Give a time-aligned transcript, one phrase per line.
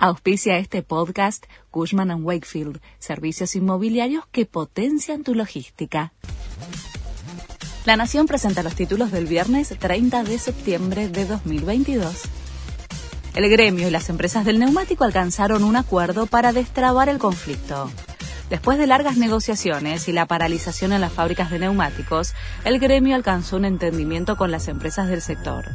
[0.00, 6.12] Auspicia este podcast Cushman⁇ Wakefield, servicios inmobiliarios que potencian tu logística.
[7.84, 12.14] La Nación presenta los títulos del viernes 30 de septiembre de 2022.
[13.34, 17.90] El gremio y las empresas del neumático alcanzaron un acuerdo para destrabar el conflicto.
[18.50, 22.32] Después de largas negociaciones y la paralización en las fábricas de neumáticos,
[22.64, 25.66] el gremio alcanzó un entendimiento con las empresas del sector.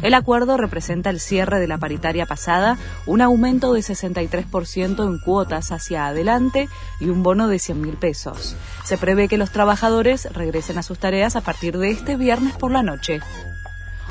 [0.00, 5.72] El acuerdo representa el cierre de la paritaria pasada, un aumento de 63% en cuotas
[5.72, 6.70] hacia adelante
[7.00, 8.56] y un bono de 100 mil pesos.
[8.84, 12.72] Se prevé que los trabajadores regresen a sus tareas a partir de este viernes por
[12.72, 13.20] la noche.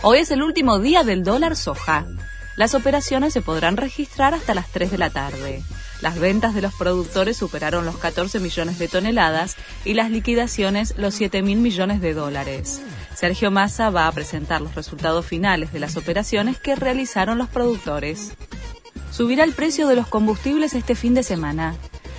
[0.04, 2.06] Hoy es el último día del dólar soja.
[2.56, 5.64] Las operaciones se podrán registrar hasta las 3 de la tarde.
[6.02, 9.56] Las ventas de los productores superaron los 14 millones de toneladas
[9.86, 12.82] y las liquidaciones los 7 mil millones de dólares.
[13.16, 18.34] Sergio Massa va a presentar los resultados finales de las operaciones que realizaron los productores.
[19.12, 21.76] Subirá el precio de los combustibles este fin de semana.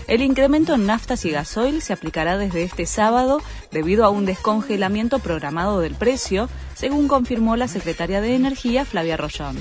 [0.07, 3.41] El incremento en naftas y gasoil se aplicará desde este sábado
[3.73, 9.57] debido a un descongelamiento programado del precio, según confirmó la secretaria de Energía Flavia Rollón.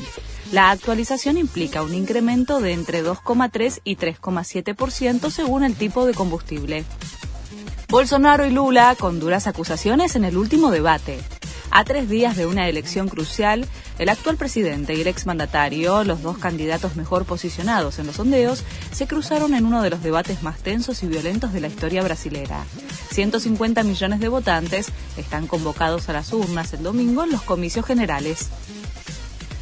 [0.51, 6.83] La actualización implica un incremento de entre 2,3 y 3,7% según el tipo de combustible.
[7.87, 11.19] Bolsonaro y Lula con duras acusaciones en el último debate.
[11.73, 13.65] A tres días de una elección crucial,
[13.97, 19.07] el actual presidente y el exmandatario, los dos candidatos mejor posicionados en los sondeos, se
[19.07, 22.65] cruzaron en uno de los debates más tensos y violentos de la historia brasilera.
[23.11, 28.49] 150 millones de votantes están convocados a las urnas el domingo en los comicios generales.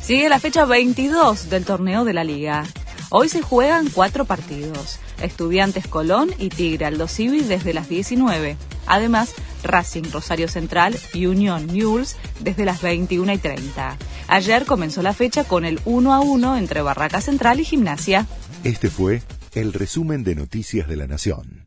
[0.02, 2.66] Sigue la fecha 22 del torneo de la liga.
[3.10, 5.00] Hoy se juegan cuatro partidos.
[5.22, 8.58] Estudiantes Colón y Tigre Aldo Civi desde las 19.
[8.88, 9.34] Además,
[9.64, 13.98] Racing Rosario Central y Unión Newells desde las 21 y 30.
[14.28, 18.26] Ayer comenzó la fecha con el 1 a 1 entre Barraca Central y Gimnasia.
[18.64, 19.22] Este fue
[19.54, 21.59] el resumen de Noticias de la Nación.